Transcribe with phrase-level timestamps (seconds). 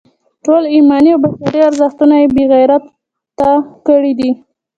[0.45, 3.49] ټول ایماني او بشري ارزښتونه یې بې غیرته
[3.87, 4.29] کړي دي.